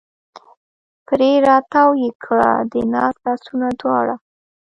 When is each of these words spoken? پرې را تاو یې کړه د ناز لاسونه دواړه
پرې 1.07 1.31
را 1.45 1.57
تاو 1.71 1.91
یې 2.03 2.11
کړه 2.23 2.49
د 2.71 2.73
ناز 2.93 3.13
لاسونه 3.25 3.67
دواړه 3.79 4.15